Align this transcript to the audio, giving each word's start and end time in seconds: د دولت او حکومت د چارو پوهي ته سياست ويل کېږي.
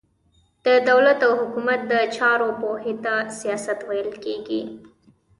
د 0.65 0.67
دولت 0.89 1.19
او 1.27 1.33
حکومت 1.41 1.79
د 1.91 1.93
چارو 2.15 2.49
پوهي 2.61 2.93
ته 3.03 3.13
سياست 3.39 3.79
ويل 3.89 4.11
کېږي. 4.23 4.61